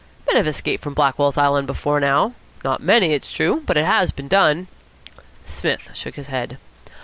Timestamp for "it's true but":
3.13-3.77